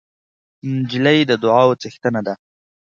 [0.73, 2.33] نجلۍ د دعاوو څښتنه ده.